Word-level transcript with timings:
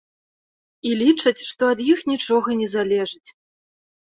І 0.91 0.93
лічаць, 1.01 1.45
што 1.49 1.63
ад 1.73 1.79
іх 1.91 1.99
нічога 2.13 2.59
не 2.63 2.67
залежыць. 2.75 3.29